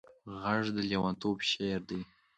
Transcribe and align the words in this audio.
غږ 0.41 0.65
د 0.75 0.77
لېونتوب 0.89 1.37
شعر 1.49 1.81
دی 1.89 2.01